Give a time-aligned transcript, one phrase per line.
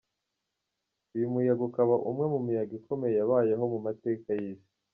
[1.15, 4.69] Uyu muyaga ukaba umwe mu miyaga ikomeye yabayeho mu mateka y’isi.